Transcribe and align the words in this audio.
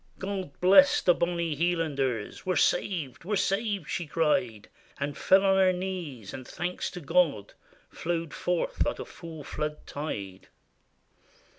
God 0.17 0.59
bless 0.61 0.99
the 0.99 1.13
bonny 1.13 1.53
Hielanders! 1.55 2.43
We 2.43 2.53
're 2.53 2.57
saved! 2.57 3.23
we 3.23 3.33
're 3.33 3.37
saved!" 3.37 3.87
she 3.87 4.07
cried; 4.07 4.67
And 4.99 5.15
fell 5.15 5.45
on 5.45 5.57
her 5.57 5.71
knees; 5.71 6.33
and 6.33 6.47
thanks 6.47 6.89
to 6.97 7.01
God 7.01 7.53
Flowed 7.91 8.33
forth 8.33 8.83
like 8.83 8.97
a 8.97 9.05
full 9.05 9.43
flood 9.43 9.85
tide. 9.85 10.47